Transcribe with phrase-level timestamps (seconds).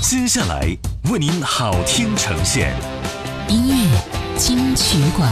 [0.00, 0.76] 接下来
[1.10, 2.72] 为您好听呈现
[3.48, 5.28] 音乐金曲馆。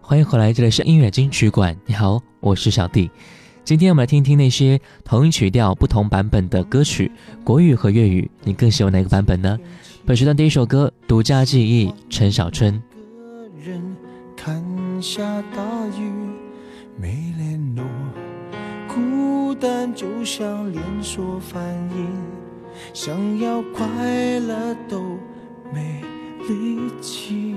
[0.00, 1.76] 欢迎回来，这里是音乐金曲馆。
[1.84, 3.10] 你好，我是小弟。
[3.66, 7.10] 今天我们来听听那些同一曲调不同版本的歌曲，
[7.42, 9.58] 国语和粤语，你更喜欢哪个版本呢？
[10.04, 12.80] 本时段第一首歌《独家记忆》，陈小春。
[12.94, 13.96] 个人
[14.36, 14.64] 看
[15.02, 16.12] 下大雨
[16.96, 17.84] 没联络，
[18.86, 21.60] 孤单就像连锁反
[21.96, 22.06] 应，
[22.94, 23.84] 想要快
[24.38, 25.02] 乐都
[25.74, 26.00] 没
[26.48, 27.56] 力气。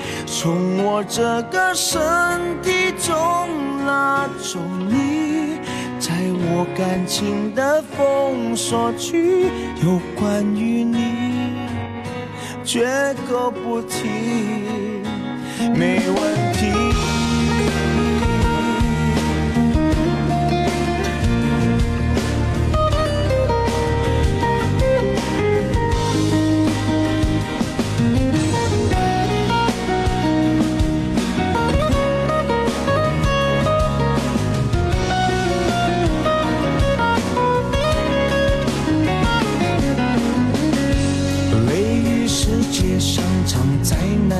[0.33, 1.99] 从我这个身
[2.63, 5.59] 体中拉走你，
[5.99, 6.13] 在
[6.47, 9.47] 我感情的封锁区，
[9.83, 11.57] 有关于你，
[12.63, 14.07] 绝口不提，
[15.75, 16.90] 没问题。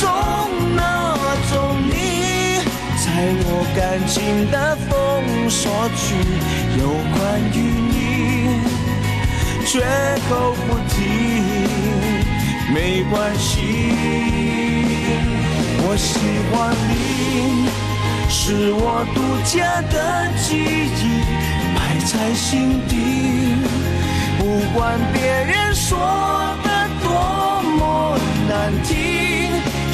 [0.00, 0.08] 中
[0.74, 0.80] 那
[1.52, 1.52] 种
[1.86, 1.92] 你。
[3.04, 3.06] 在
[3.44, 3.78] 我感
[4.08, 4.56] 情的
[4.88, 4.90] 封
[5.50, 5.62] 锁
[5.94, 6.00] 区，
[6.80, 6.82] 有
[7.14, 7.18] 关
[7.52, 7.56] 于
[7.90, 7.94] 你，
[9.66, 9.72] 绝
[10.28, 10.30] 口
[10.66, 10.96] 不提，
[12.72, 13.50] 没关系。
[15.82, 16.08] 我喜
[16.50, 16.54] 欢
[16.88, 16.92] 你，
[18.28, 19.94] 是我独家的
[20.38, 21.02] 记忆，
[21.74, 22.92] 摆在心底。
[24.38, 24.42] 不
[24.78, 24.78] 管
[25.12, 25.98] 别人说
[26.64, 26.68] 的
[27.02, 27.08] 多
[27.76, 27.78] 么
[28.48, 28.50] 难
[28.84, 28.94] 听，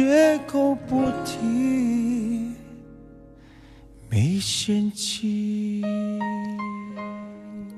[0.00, 2.54] 绝口不提，
[4.08, 5.82] 没嫌弃。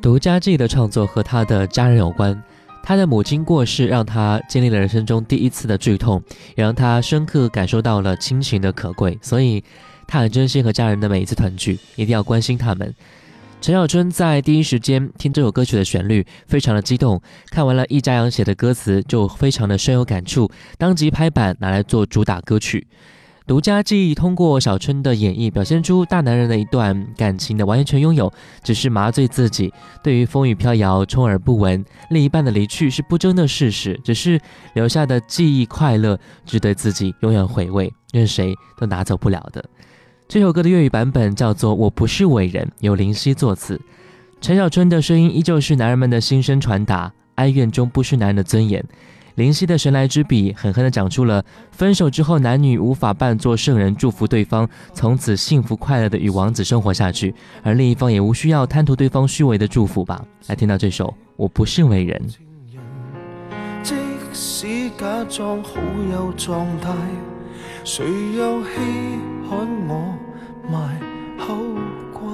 [0.00, 2.40] 独家记的创作和他的家人有关，
[2.80, 6.22] 他的母亲过世，让他经历了人生中第一次的剧痛，
[6.54, 9.64] 也让他深刻感受到了亲情的可贵，所以
[10.06, 12.94] 他很珍惜和家人的每一次团聚，一定要关心他们。
[13.62, 17.22] 陈小春在第一时间听这首歌曲的旋律，非常的激动。
[17.48, 22.84] 看完了易家扬写的歌词，就非常的深有感触，当即拍板拿来做主打歌曲。
[23.46, 28.32] 独家记忆通过小春的演绎，表现出大男人的一段感情的完全拥有，
[28.64, 29.72] 只是麻醉自己。
[30.02, 34.40] 对于风雨飘摇、充耳不闻，另一半的离去是不争的事实，只是
[34.74, 39.64] 留下的记忆快乐，值得自己永远回味，任谁都拿走不了的。
[40.32, 43.78] 这首歌的粤语版本叫做《我不是伟人》，由林夕作词。
[44.40, 48.82] 陈小春的声音依旧是男人们的心声传达，哀怨中不失男人的尊严。
[49.34, 60.24] 林夕的神来之笔，狠狠地讲出了分手之后男女无法扮作圣人，祝福对方从此幸福快乐的与王子生活下去，而另一方也无需要贪图对方虚伪的祝福吧。
[60.46, 62.18] 来听到这首《我不是伟人》。
[63.82, 63.94] 即
[64.32, 65.72] 使假装好
[66.10, 66.90] 有状态。
[67.84, 68.06] 谁
[68.36, 68.70] 又稀
[69.50, 70.14] 罕我
[70.70, 71.00] 卖
[71.36, 71.52] 口
[72.12, 72.30] 乖？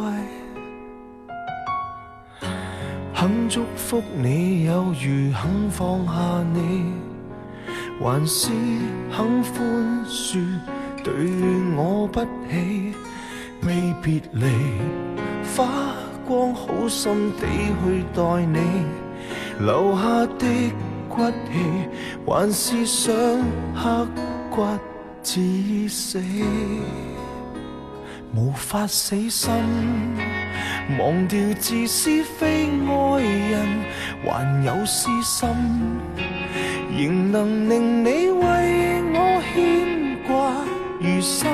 [3.15, 6.93] 肯祝福你有如肯放下你，
[7.99, 8.51] 还是
[9.11, 10.47] 肯宽恕
[11.03, 11.15] 对
[11.75, 12.95] 我不起？
[13.63, 14.47] 未别离，
[15.57, 15.67] 花
[16.27, 17.47] 光好心地
[17.83, 18.59] 去待你，
[19.61, 20.73] 留下的
[21.09, 21.89] 骨气，
[22.27, 23.15] 还是想
[23.75, 24.07] 刻
[24.51, 24.67] 骨。
[25.31, 26.23] 至死，
[28.35, 29.53] 无法死心，
[30.99, 33.69] 忘掉自私非爱人，
[34.25, 35.47] 还有私心，
[36.97, 40.51] 仍能令你为我牵挂
[40.99, 41.47] 余生。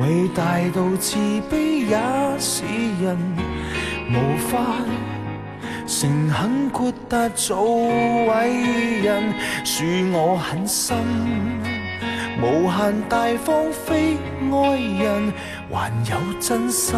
[0.00, 1.16] 伟大到慈
[1.48, 1.96] 悲也
[2.40, 2.64] 使
[3.00, 3.16] 人
[4.10, 4.58] 无法
[5.86, 9.32] 诚恳豁达做伟人，
[9.64, 10.96] 恕我狠心。
[12.44, 14.18] 无限大方非
[14.52, 15.32] 爱人，
[15.72, 16.94] 还有真心，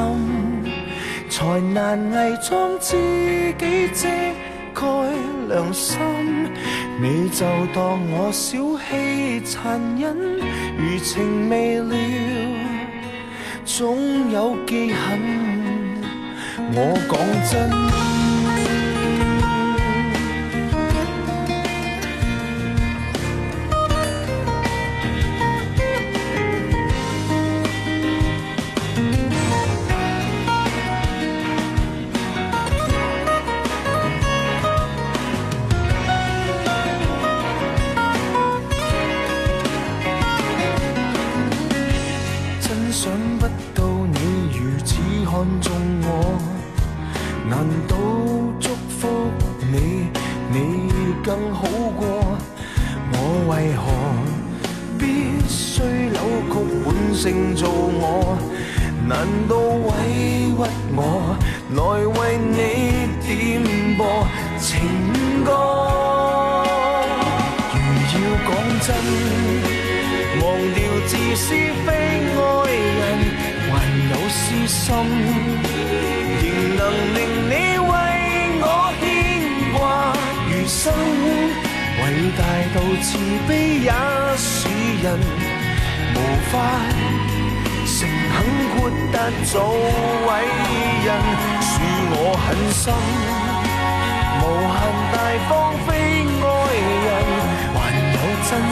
[1.31, 2.97] 才难伪装自
[3.57, 4.09] 己遮
[4.75, 4.83] 盖
[5.49, 5.97] 良心。
[7.01, 10.17] 你就当我小气残忍，
[10.79, 11.95] 余情未了，
[13.65, 15.21] 总有记恨。
[16.73, 17.17] 我讲
[17.49, 18.26] 真。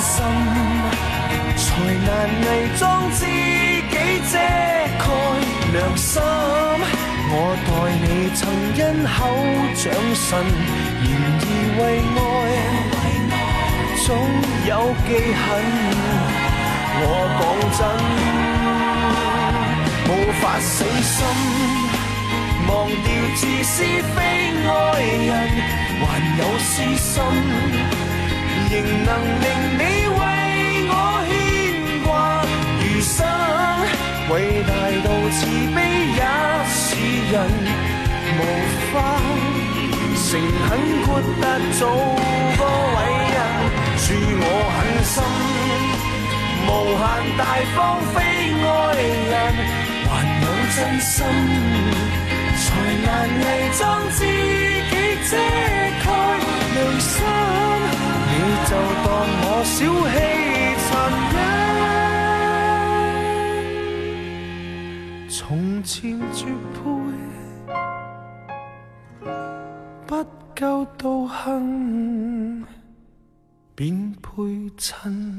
[0.00, 0.16] 心，
[1.56, 1.64] 才
[2.06, 2.08] 难
[2.42, 2.46] 伪
[2.78, 3.96] 装自己
[4.30, 4.34] 遮
[4.98, 5.02] 盖
[5.72, 6.12] 良心。
[7.36, 7.68] 我待
[8.02, 8.40] 你曾
[8.76, 9.16] 因口
[9.74, 9.82] 长
[10.14, 10.28] 神，
[11.02, 11.06] 然
[11.40, 11.44] 而
[11.78, 11.80] 为
[12.16, 12.18] 爱。
[14.04, 14.08] 总
[14.68, 14.70] 有
[15.06, 15.10] 记
[15.40, 15.44] 恨，
[17.00, 17.02] 我
[17.40, 17.42] 讲
[17.78, 17.80] 真，
[20.06, 20.10] 无
[20.40, 21.16] 法死心，
[22.68, 23.74] 忘掉自私
[24.14, 24.16] 非
[24.68, 24.70] 爱
[25.24, 25.32] 人，
[26.00, 26.04] 还
[26.38, 27.16] 有私心，
[28.80, 29.10] 仍能
[29.44, 29.46] 令
[29.78, 29.82] 你
[30.18, 30.20] 为
[30.90, 30.92] 我
[31.28, 31.32] 牵
[32.04, 32.08] 挂
[32.80, 33.16] 余生。
[34.30, 34.32] 伟
[34.66, 34.70] 大
[35.04, 35.38] 到慈
[35.74, 35.78] 悲
[36.16, 36.20] 也
[36.68, 36.84] 使
[37.30, 37.34] 人
[38.38, 38.40] 无
[38.92, 38.94] 法
[40.26, 40.26] 诚
[40.66, 40.66] 恳
[41.04, 41.08] 豁
[41.40, 41.44] 达
[41.78, 41.80] 做
[42.58, 42.60] 个
[42.94, 42.98] 伟
[43.34, 43.36] 人。
[43.96, 44.06] 恕
[44.40, 45.16] 我狠心，
[46.66, 47.02] 无限
[47.38, 47.42] 大
[47.74, 47.78] 方
[48.12, 48.16] 非
[48.60, 48.66] 爱
[49.30, 49.32] 人，
[50.10, 50.12] 还
[50.42, 51.16] 有真心，
[52.60, 52.64] 才
[53.04, 53.06] 难
[53.40, 53.42] 伪
[53.78, 54.18] 装自
[54.90, 54.92] 己
[55.30, 55.32] 遮
[56.04, 56.06] 盖
[56.74, 57.12] 良心。
[58.66, 58.70] 就
[59.04, 59.06] 当
[59.42, 59.76] 我小
[60.10, 60.14] 气
[60.84, 60.92] 残
[65.20, 65.92] 忍，从前
[66.32, 66.82] 绝配，
[70.06, 70.10] 不
[70.58, 70.62] 够
[70.96, 72.64] 道行。
[73.76, 75.38] 便配衬。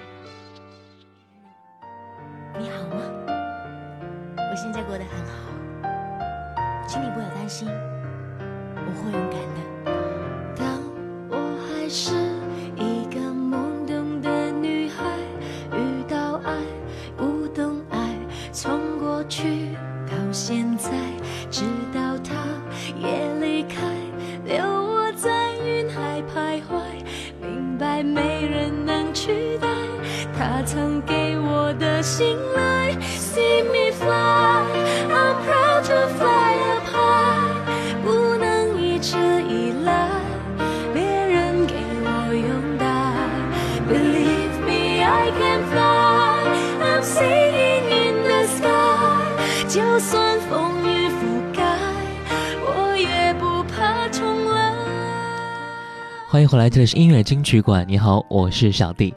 [56.31, 57.85] 欢迎回来，这里是音乐金曲馆。
[57.85, 59.13] 你好，我是小弟。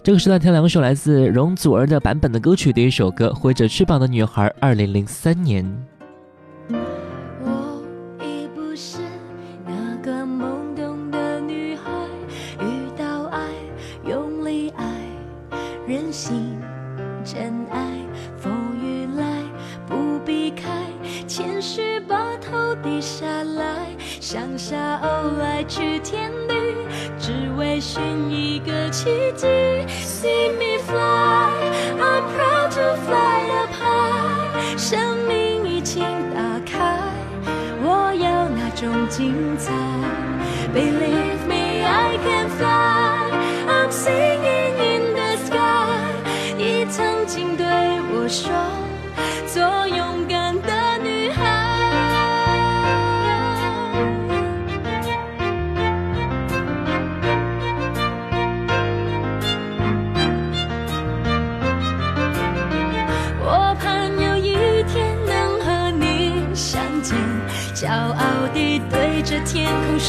[0.00, 5.66] 这个时段听两首来自容祖儿的版本的歌曲，第一首歌《挥着翅膀的女孩》，二零零三年。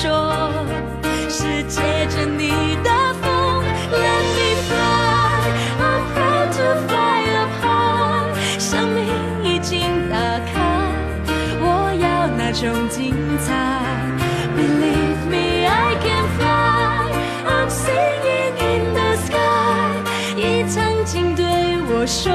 [0.03, 0.51] 说，
[1.29, 2.89] 是借着你的
[3.21, 5.47] 风，Let me fly,
[5.79, 8.27] I'm proud to fly up high。
[8.59, 8.99] 生命
[9.45, 10.17] 已经打
[10.51, 10.59] 开，
[11.61, 11.63] 我
[12.01, 13.47] 要那种精彩。
[14.57, 17.07] Believe me, I can fly,
[17.47, 20.03] I'm singing in the sky。
[20.35, 21.45] 你曾经对
[21.87, 22.33] 我说，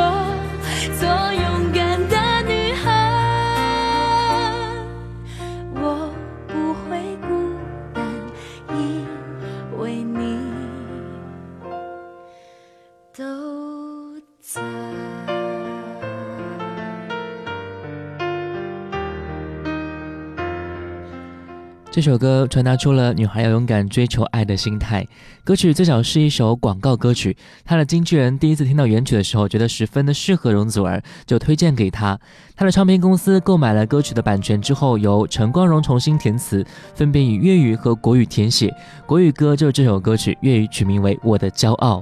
[21.99, 25.05] 这首歌传达出了女孩要勇敢追求爱的心态。
[25.43, 32.17] 歌曲最早是一首广告歌曲，她的经纪人第一次听到原曲的时候，觉得十分的适合容祖儿，就推荐给她。
[32.55, 36.65] 她的唱片公司购买了歌曲的版权之后，由陈光荣重新填词，
[36.95, 38.73] 分别以粤语和国语填写。
[39.05, 42.01] 国语歌就是这首歌曲，粤语取名为《我的骄傲》。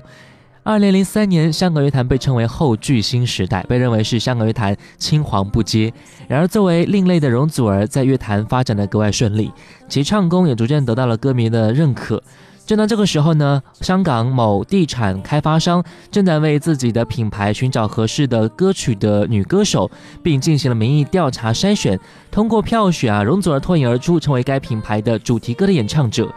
[0.67, 5.93] 二零零三年，香港乐坛被称为后巨星时代，被认为是香港乐坛青黄不接。
[6.27, 9.53] 然而，作为另类的容祖儿，在乐坛发展的格外顺利，
[9.89, 12.21] 其唱功也逐渐得到了歌迷的认可。
[12.67, 19.89] 正当这个时候呢，香港某地产开发商正在为自己的品牌寻找合适的歌曲的女歌手，
[20.21, 21.97] 并进行了民意调查筛选。
[22.29, 26.29] 通过票选啊，容祖儿脱颖而出，成为该品牌的主题歌的演唱者。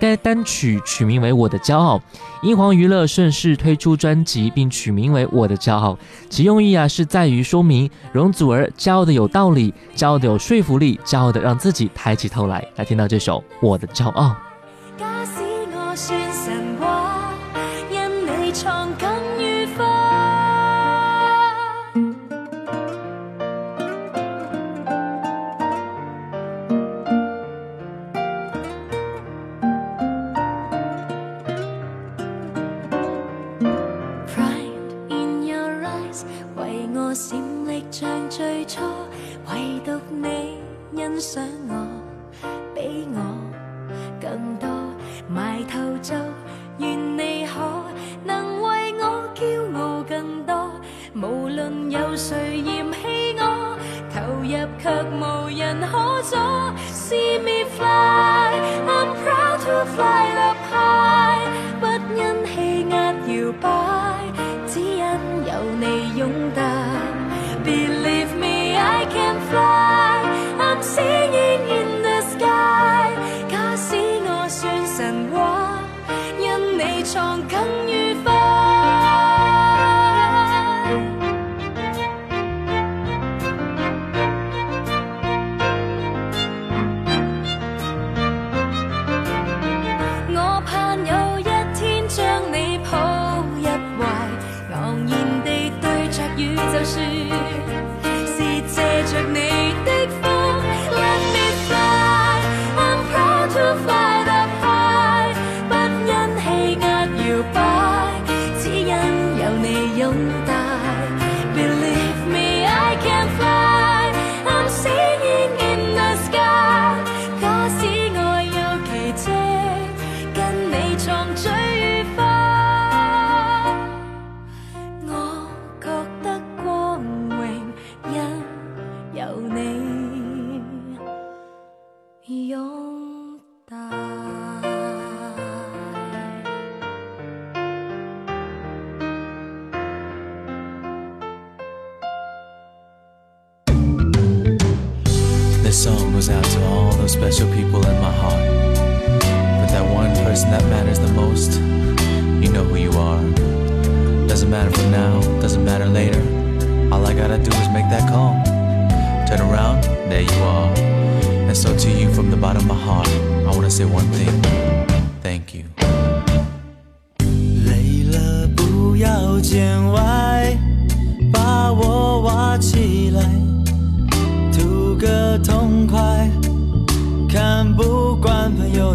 [0.00, 1.98] 该单曲取名为《我的骄傲》，
[2.42, 5.92] 英皇娱乐顺势推出专辑，并取名为《我的骄傲》。
[6.30, 12.66] 其用意啊，是在于说明容祖儿骄傲的有道理，骄傲的有说服力，骄傲的让自己抬起头来。
[12.76, 14.28] 来听到这首《我的骄傲》。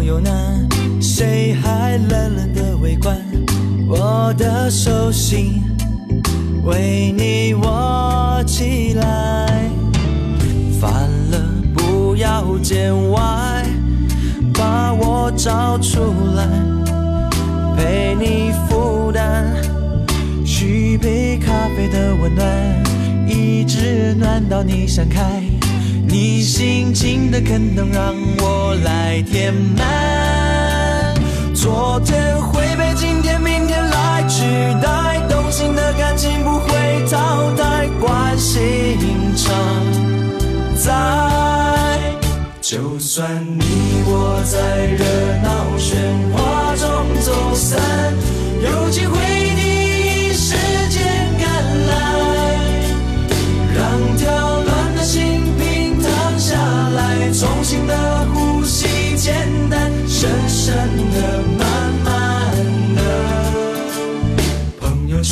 [0.06, 0.64] 有难，
[1.00, 3.20] 谁还冷冷的围观，
[3.88, 5.64] 我的手心
[6.64, 9.68] 为你握起来，
[10.80, 13.64] 烦了不要见外，
[14.54, 15.98] 把我找出
[16.36, 16.46] 来，
[17.76, 19.56] 陪你负担，
[20.44, 22.46] 续杯咖啡的温暖，
[23.28, 25.42] 一直暖到你想开。
[26.18, 31.14] 你心情的坑能让我来填满。
[31.54, 34.42] 昨天会被今天、明天来取
[34.82, 36.70] 代，动心的感情不会
[37.10, 38.96] 淘汰，关心
[39.36, 39.54] 常
[40.78, 40.90] 在。
[42.62, 43.64] 就算你
[44.06, 45.04] 我在热
[45.42, 45.98] 闹喧
[46.32, 47.78] 哗中走散，
[48.64, 49.45] 有机会。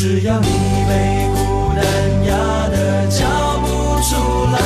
[0.04, 0.46] 只要你
[0.86, 0.92] 被
[1.34, 1.82] 孤单
[2.26, 3.24] 压得叫
[3.60, 3.66] 不
[4.02, 4.12] 出
[4.52, 4.58] 来，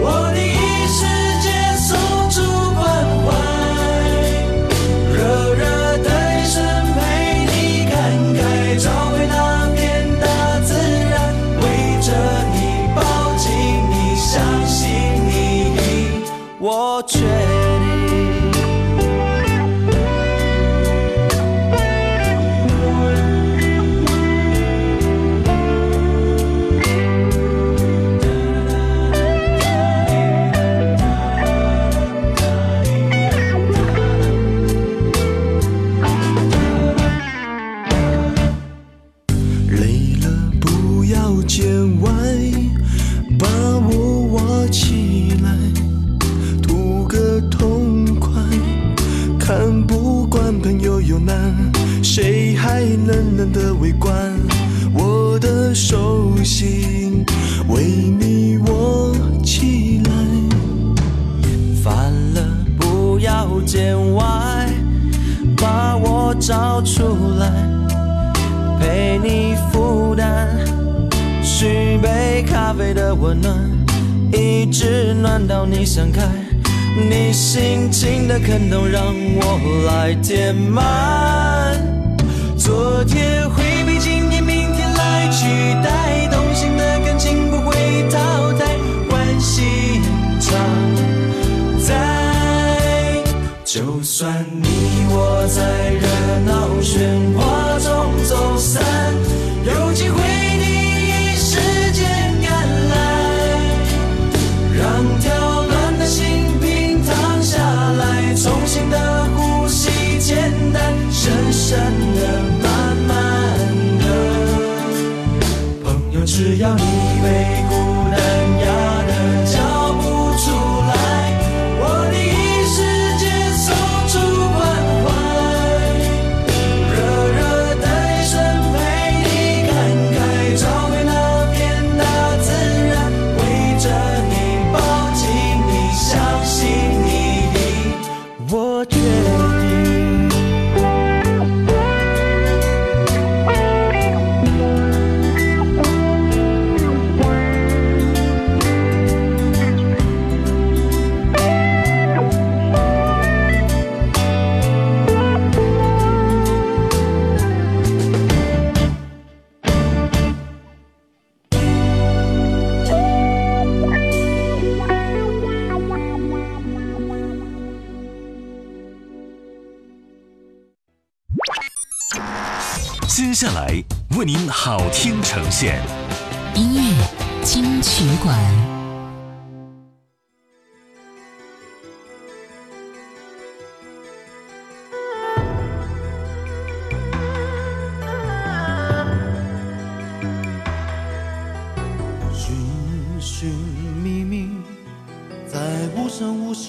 [0.00, 1.02] 我第一时
[1.42, 1.98] 间送
[2.30, 2.38] 出
[2.76, 2.80] 关
[3.24, 3.26] 怀，
[5.12, 5.18] 热
[5.54, 6.62] 热的眼神
[6.94, 7.02] 陪
[7.50, 7.92] 你感
[8.36, 8.38] 慨，
[8.78, 9.34] 找回那
[9.74, 9.80] 片
[10.20, 10.24] 大
[10.60, 10.70] 自
[11.10, 11.64] 然，围
[12.00, 12.06] 着
[12.54, 12.56] 你
[12.94, 13.02] 抱
[13.36, 13.50] 紧
[13.90, 14.30] 你，相
[14.64, 14.80] 信
[15.26, 16.22] 你，
[16.60, 17.51] 我却。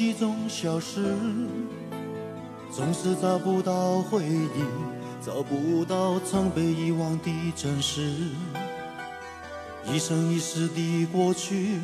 [0.04, 1.02] 声无息中消失，
[2.70, 4.64] 总是找不到回忆，
[5.26, 8.12] 找不到曾被遗忘的真实。
[9.86, 11.80] 一生一世的过去，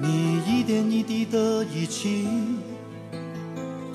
[0.00, 2.28] 你一点一滴的遗弃，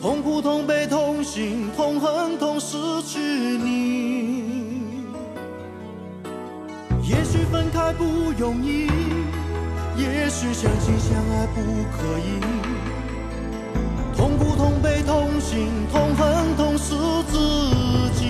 [0.02, 4.44] 痛苦、痛悲、痛心、痛恨、痛失去你。
[7.08, 8.04] 也许分开不
[8.38, 8.88] 容易，
[9.98, 11.62] 也许相亲相爱不
[11.98, 12.75] 可以。
[15.46, 16.96] 心、痛恨、痛是
[17.32, 17.38] 自
[18.16, 18.24] 己。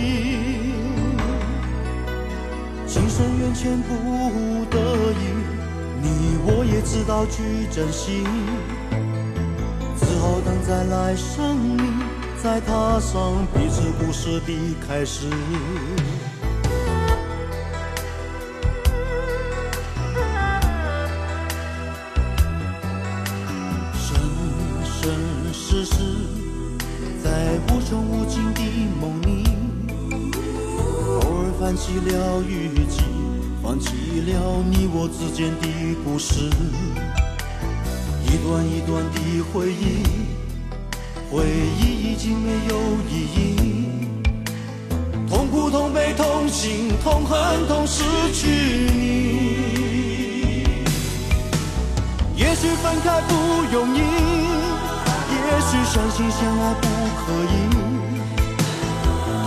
[2.86, 4.78] 情深缘浅不得
[5.14, 5.24] 已，
[6.02, 6.08] 你
[6.46, 8.26] 我也知道去珍惜。
[9.98, 11.82] 只好等在来生里，
[12.44, 15.30] 再踏上彼此故事的开始。
[32.00, 33.02] 了雨季，
[33.64, 35.68] 放弃了你我之间的
[36.04, 36.50] 故事，
[38.26, 39.18] 一段一段的
[39.52, 40.04] 回忆，
[41.32, 41.46] 回
[41.80, 42.76] 忆已经没有
[43.10, 43.88] 意义，
[45.30, 48.04] 痛苦、痛悲、痛心、痛恨、痛失
[48.34, 48.48] 去
[48.94, 49.04] 你。
[52.36, 53.34] 也许分开不
[53.72, 57.54] 容易，也许相亲相爱不可以。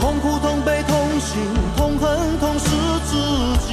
[0.01, 1.37] 痛苦、痛悲、痛心、
[1.77, 2.67] 痛恨、痛失
[3.05, 3.13] 自
[3.67, 3.71] 己。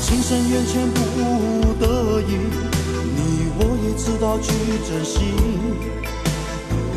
[0.00, 2.22] 情深缘浅不得已，
[3.16, 3.18] 你
[3.58, 4.46] 我也知道去
[4.86, 5.16] 珍惜。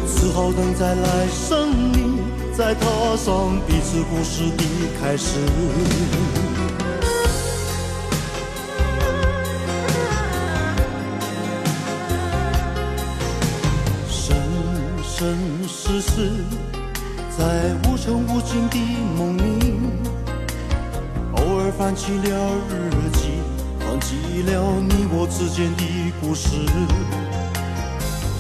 [0.08, 2.20] 只好等再来生里，
[2.56, 2.82] 再踏
[3.18, 4.64] 上彼此故事的
[5.00, 5.40] 开始。
[14.10, 14.36] 生
[15.04, 15.38] 生
[15.68, 16.44] 世世，
[17.38, 18.78] 在无穷无尽的
[19.18, 19.74] 梦里，
[21.34, 23.30] 偶尔翻起了日记，
[23.80, 25.84] 放弃了你我之间的
[26.20, 26.58] 故事，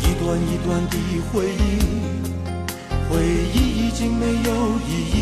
[0.01, 0.97] 一段一段的
[1.32, 1.80] 回忆，
[3.10, 3.23] 回
[3.54, 4.51] 忆已经没有
[4.86, 5.15] 意义。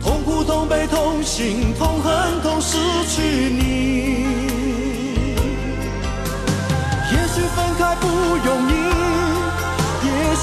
[0.00, 2.76] 痛苦、痛悲、痛心、痛恨、痛失
[3.08, 4.47] 去你。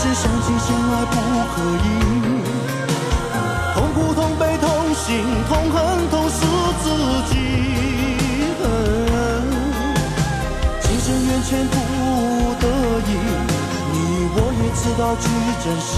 [0.05, 1.15] 也许相亲相爱不
[1.53, 1.87] 可以。
[3.73, 5.07] 痛苦、痛悲、痛心、
[5.49, 5.75] 痛恨、
[6.11, 6.37] 痛失
[6.83, 6.85] 自
[7.31, 7.33] 己。
[10.81, 11.73] 情深缘浅不
[12.61, 12.63] 得
[13.07, 13.11] 已，
[13.91, 13.95] 你
[14.35, 15.25] 我也知道去
[15.63, 15.91] 珍惜。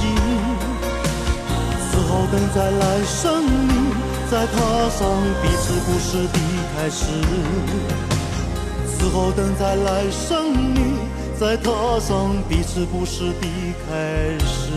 [1.91, 3.69] 只好等再来生里，
[4.31, 4.55] 再踏
[4.89, 4.99] 上
[5.41, 6.39] 彼此故事的
[6.75, 7.03] 开始。
[8.97, 10.96] 只好等再来生里，
[11.39, 13.47] 在踏上彼此故事的
[13.87, 14.71] 开始。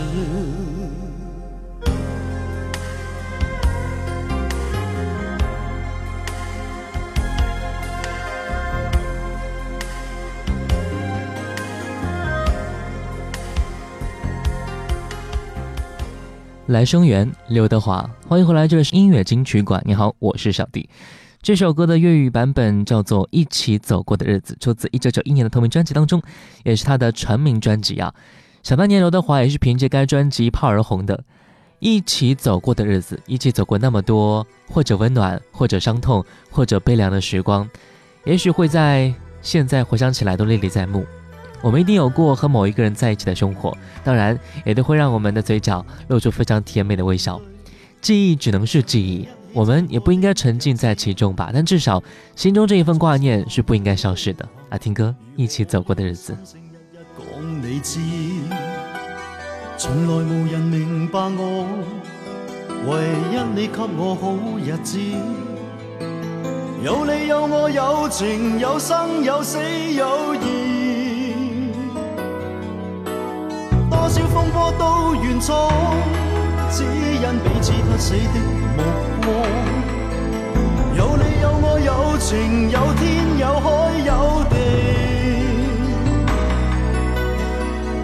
[16.66, 19.82] 来生缘，刘德华，欢迎回来，这里是音乐金曲馆。
[19.86, 20.90] 你好，我是小弟。
[21.42, 26.22] 这首歌的粤语版本叫做《一起走过的日子》，出自一九九一年的同名专辑当中，
[26.64, 28.12] 也是他的成名专辑啊。
[28.62, 31.24] 想当年，刘德华也是凭借该专辑一炮而红的。
[31.78, 37.66] 一起走过的日子，一起走过那么多，或者温暖，或者伤痛，或者悲凉的时光，
[38.24, 41.06] 也许会在现在回想起来都历历在目。
[41.62, 43.74] 我们一定有过和某一个人在一起的生活，
[44.04, 47.40] 当然也都会让我们的嘴角露出非常甜美的微笑。
[48.02, 51.50] 记忆只能是记忆，我们也不应该沉浸在其中吧。
[51.52, 52.02] 但至少
[52.36, 54.48] 心中这一份挂念是不应该消失的。
[54.70, 56.36] 来听歌，一起走过的日子。
[57.18, 57.22] 講
[57.62, 57.98] 你知，
[59.76, 61.66] 從來無人明白我，
[62.86, 62.90] 唯
[63.32, 64.98] 一你給我好日子。
[66.82, 71.34] 有你有我有情有生有死有義，
[73.90, 75.70] 多少風波都願闖，
[76.70, 78.40] 只因彼此不死的
[78.78, 78.82] 目
[80.96, 83.00] 有你有我有情有天
[83.38, 83.66] 有海
[84.06, 84.54] 有地。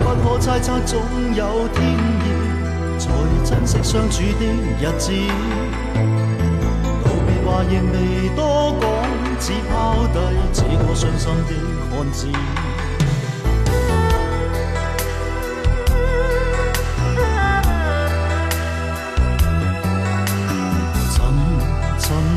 [0.00, 1.00] 不可猜測，總
[1.34, 1.76] 有天
[2.22, 2.26] 意，
[2.98, 3.04] 才
[3.44, 4.42] 珍惜相处的
[4.80, 5.12] 日子。
[7.04, 7.94] 道别话亦未
[8.34, 8.84] 多讲，
[9.38, 10.16] 只抛低
[10.52, 11.50] 这个伤心的
[11.90, 12.28] 汉子。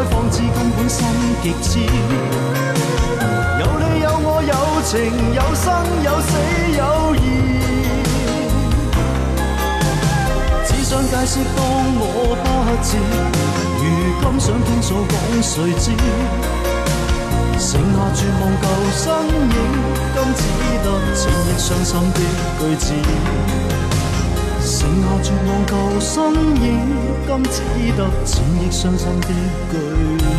[0.00, 1.06] 分開方知根本心
[1.42, 1.80] 极痴。
[3.60, 4.96] 有你有我有情
[5.34, 5.68] 有生
[6.02, 6.32] 有死
[6.78, 7.18] 有义。
[10.64, 11.58] 只想解释当
[11.98, 12.02] 我
[12.40, 12.44] 不
[12.82, 12.96] 智，
[13.76, 13.82] 如
[14.20, 15.84] 今想倾诉，讲谁知？
[17.58, 18.64] 剩下绝望旧
[18.96, 19.54] 身影，
[20.14, 20.40] 今只
[20.82, 22.18] 得千億傷心的
[22.58, 22.84] 句子。
[24.62, 26.10] 剩下绝望旧身
[26.62, 26.68] 影，
[27.32, 27.62] 今只
[27.96, 29.28] 得千亿伤心的
[29.70, 30.29] 句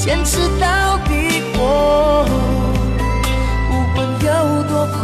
[0.00, 1.42] 坚持到底。
[1.58, 2.24] 我。
[3.68, 4.28] 不管有
[4.62, 4.96] 多苦，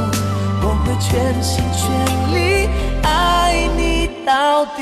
[0.62, 1.84] 我会全心全
[2.32, 2.34] 力
[3.02, 4.80] 爱你到底。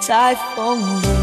[0.00, 1.13] 在风里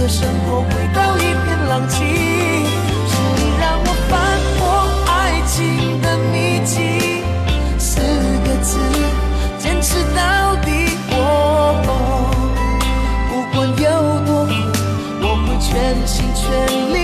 [0.00, 4.58] 的生活回到一片狼藉，是你让我翻破
[5.06, 5.12] 爱
[5.46, 6.34] 情的秘
[6.64, 7.22] 籍。
[7.78, 8.78] 四个字，
[9.58, 10.96] 坚持到底。
[11.10, 11.76] 我
[13.28, 13.84] 不管有
[14.24, 14.52] 多苦，
[15.20, 15.68] 我会全
[16.06, 16.40] 心全
[16.94, 16.96] 力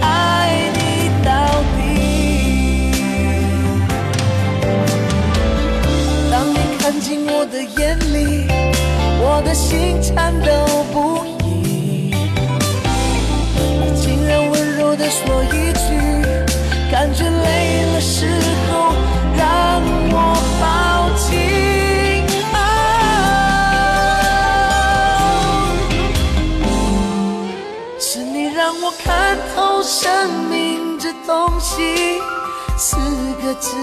[0.00, 0.06] 爱
[0.74, 0.78] 你
[1.24, 1.28] 到
[1.74, 1.80] 底。
[6.30, 8.46] 当你看进我的眼里，
[9.20, 11.37] 我的心颤抖不已。
[33.48, 33.74] 个字，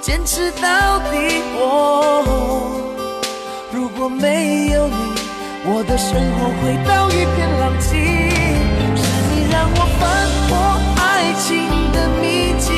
[0.00, 1.42] 坚持到底。
[1.56, 2.22] 我
[3.72, 4.94] 如果没有你，
[5.66, 7.90] 我的生活会到一片狼藉。
[8.94, 9.02] 是
[9.32, 10.02] 你让我翻
[10.46, 10.54] 破
[11.02, 11.02] 爱
[11.42, 11.50] 情
[11.92, 12.70] 的秘籍，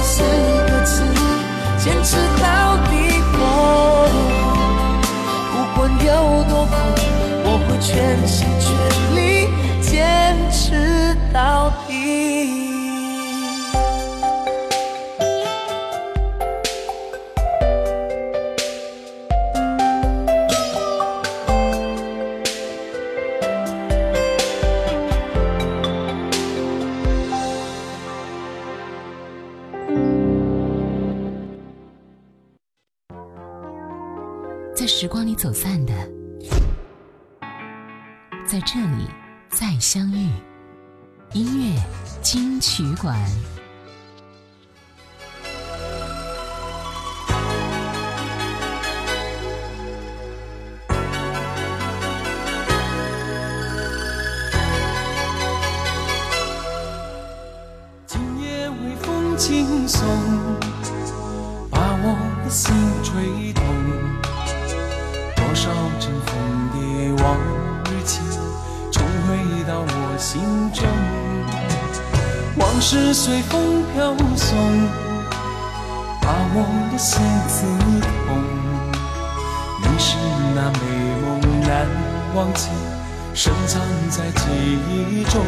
[0.00, 0.22] 四
[0.70, 1.02] 个字，
[1.82, 2.46] 坚持到
[2.86, 2.94] 底。
[3.38, 3.42] 我
[5.50, 6.08] 不管有
[6.48, 6.72] 多苦，
[7.42, 7.90] 我会全
[8.28, 8.64] 心全
[9.16, 9.18] 力
[9.82, 9.90] 坚
[10.52, 10.62] 持
[11.32, 11.85] 到底。
[35.36, 35.92] 走散的，
[38.46, 39.06] 在这里
[39.50, 40.30] 再相遇。
[41.34, 41.78] 音乐
[42.22, 43.20] 金曲馆。
[73.26, 74.56] 随风飘送，
[76.22, 76.62] 把我
[76.92, 77.66] 的心刺
[78.22, 78.38] 痛。
[79.82, 80.16] 你是
[80.54, 80.78] 那美
[81.26, 81.26] 梦
[81.62, 81.88] 难
[82.36, 82.68] 忘记，
[83.34, 84.42] 深藏在记
[84.86, 85.44] 忆中。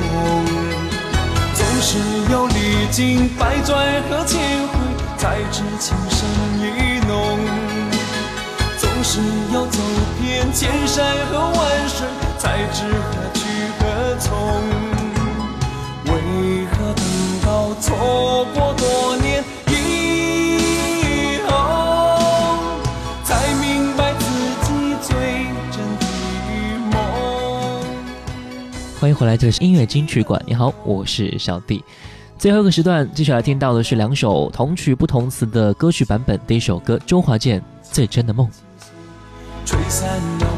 [1.54, 1.98] 总是
[2.32, 3.78] 要历经百转
[4.10, 4.74] 和千回，
[5.16, 6.26] 才知情深
[6.58, 7.38] 意浓。
[8.76, 9.20] 总是
[9.54, 9.78] 要走
[10.20, 12.08] 遍千山和万水，
[12.40, 13.46] 才知何去
[13.78, 14.87] 何从。
[17.88, 22.58] 错过多年以后，
[23.24, 24.26] 才明白自
[24.66, 26.04] 己最真的
[26.90, 27.00] 梦？
[29.00, 30.38] 欢迎回来，这里是音乐金曲馆。
[30.46, 31.82] 你好，我是小弟。
[32.36, 36.38] 最后一个时段，继续来听到的是两首同曲不同词的歌曲版本。
[36.46, 37.58] 第一首歌，周华健
[37.90, 38.46] 《最真的梦》。
[39.64, 40.06] 吹散
[40.40, 40.57] 了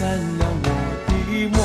[0.00, 0.70] 散了我
[1.08, 1.59] 的梦。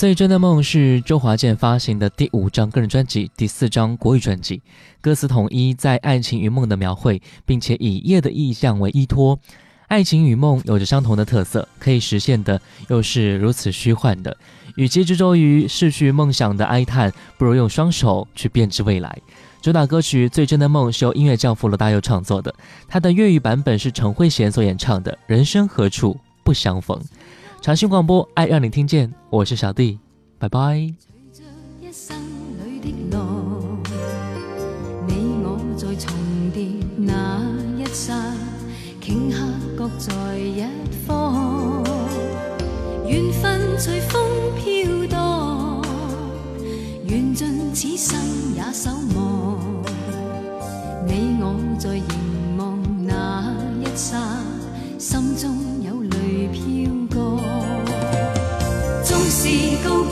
[0.00, 4.62] 最真的梦是周华健发行的第五张个人专辑，第四张国语专辑，
[5.02, 9.38] 歌词统一在爱情与梦的描绘，并且以夜的意象为依托。
[9.88, 14.34] 爱情与梦有着相同的特色，可以实现的又是如此虚幻的。
[14.76, 19.18] 与其执着于逝去梦想的哀叹，不如用双手去编织未来。
[19.60, 22.54] 主打歌曲《最真的梦》是由音乐教父罗大佑创作的，
[22.88, 26.98] 他的粤语版本是陈慧娴所演唱的《人生何处不相逢》。
[27.60, 29.98] 长信广播，爱让你听见，我是小弟，
[30.38, 30.78] 拜拜。
[30.78, 32.16] 一生
[32.64, 33.76] 里的路，
[35.06, 36.16] 你我在重
[36.54, 37.38] 叠那
[37.76, 38.14] 一刹，
[39.02, 39.44] 顷刻
[39.76, 40.64] 各在一
[41.06, 41.84] 方，
[43.06, 44.22] 缘分随风
[44.56, 45.82] 飘荡，
[47.04, 48.18] 缘尽此生
[48.56, 49.58] 也守望。
[51.06, 53.52] 你我在凝望那
[53.82, 54.16] 一刹，
[54.98, 55.54] 心中
[59.82, 60.09] 是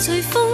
[0.00, 0.49] 随风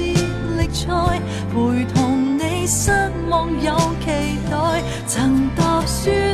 [0.00, 0.14] 接
[0.56, 1.20] 力赛
[1.52, 2.90] 陪同你失
[3.28, 6.29] 望有期待曾踏雪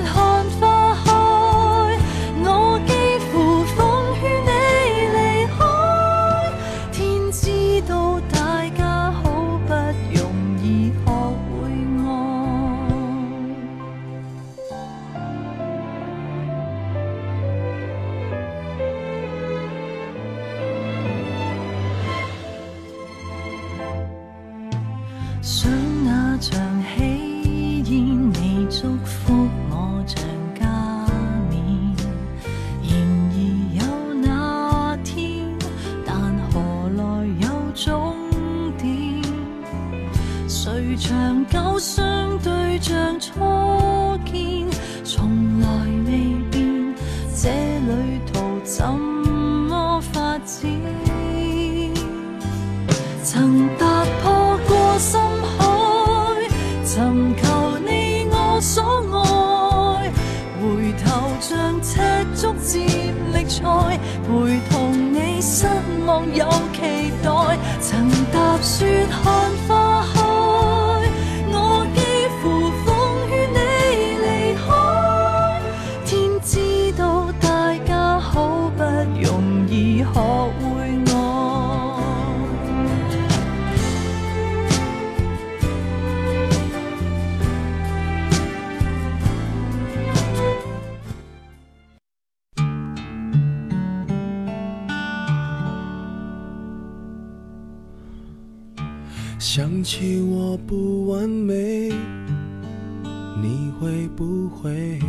[104.07, 105.01] 会不会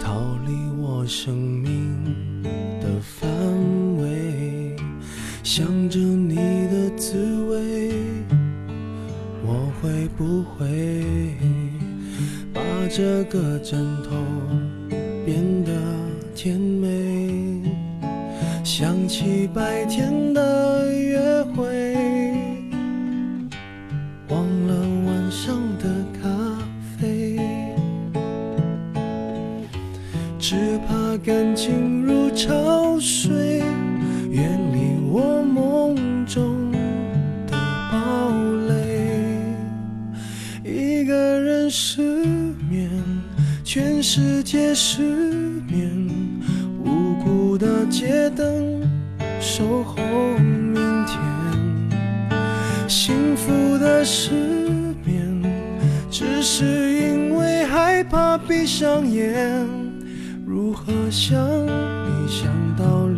[0.00, 2.42] 逃离我生命
[2.80, 3.28] 的范
[3.98, 4.74] 围，
[5.42, 7.18] 想着你的滋
[7.50, 7.92] 味，
[9.44, 11.36] 我会不会
[12.54, 14.29] 把这个枕头。
[59.10, 59.66] 念
[60.46, 61.36] 如何想
[61.66, 62.46] 你想
[62.76, 63.08] 到